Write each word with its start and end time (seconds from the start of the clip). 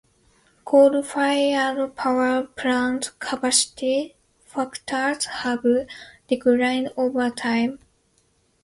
Coal-fired 0.65 1.95
power 1.95 2.41
plant 2.45 3.11
capacity 3.19 4.15
factors 4.43 5.25
have 5.27 5.63
declined 6.27 6.89
over 6.97 7.29
time 7.29 7.77